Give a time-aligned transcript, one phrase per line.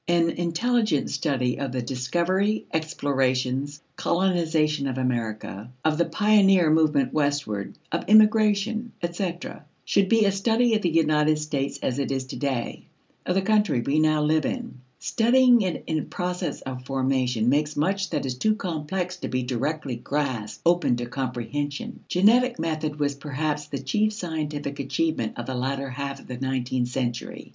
[0.07, 7.77] An intelligent study of the discovery, explorations, colonization of America, of the pioneer movement westward,
[7.91, 12.35] of immigration, etc., should be a study of the United States as it is to
[12.35, 12.87] day:
[13.27, 14.73] of the country we now live in.
[14.97, 19.97] Studying it in process of formation makes much that is too complex to be directly
[19.97, 21.99] grasped open to comprehension.
[22.07, 26.87] Genetic method was perhaps the chief scientific achievement of the latter half of the nineteenth
[26.87, 27.49] century.